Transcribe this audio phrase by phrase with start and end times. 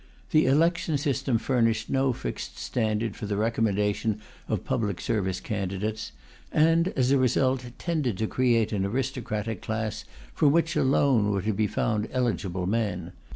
[0.31, 6.11] The "election" system furnished no fixed standard for the recommendation of public service candidates,
[6.51, 10.03] and, as a result, tended to create an aristocratic class
[10.33, 13.11] from which alone were to be found eligible men.